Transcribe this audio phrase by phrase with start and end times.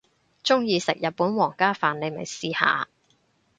[0.43, 2.87] 鍾意食日本皇家飯你咪試下